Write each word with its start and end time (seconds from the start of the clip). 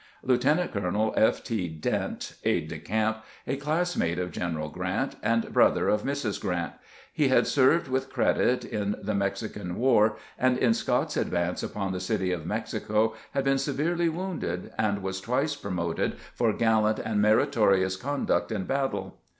Lieutenant 0.23 0.71
colonel 0.71 1.13
F. 1.15 1.43
T. 1.43 1.67
Dent, 1.67 2.33
aide 2.43 2.69
de 2.69 2.79
camp, 2.79 3.23
a 3.45 3.55
class 3.55 3.95
mate 3.95 4.17
of 4.17 4.31
General 4.31 4.67
Grant, 4.67 5.15
and 5.21 5.53
brother 5.53 5.89
of 5.89 6.01
Mrs. 6.01 6.41
Grant. 6.41 6.73
He 7.13 7.27
had 7.27 7.45
served 7.45 7.87
with 7.87 8.09
credit 8.11 8.65
in 8.65 8.95
the 8.99 9.13
Mexican 9.13 9.75
war, 9.75 10.17
and 10.39 10.57
in 10.57 10.73
Scott's 10.73 11.17
advance 11.17 11.61
upon 11.61 11.91
the 11.91 11.99
city 11.99 12.31
of 12.31 12.47
Mexico 12.47 13.13
had 13.35 13.43
been 13.43 13.59
severely 13.59 14.09
wounded, 14.09 14.71
and 14.75 15.03
was 15.03 15.21
twice 15.21 15.55
promoted 15.55 16.15
for 16.33 16.51
gallant 16.51 16.97
and 16.97 17.21
meritorious 17.21 17.95
conduct 17.95 18.51
in 18.51 18.63
battle. 18.63 19.19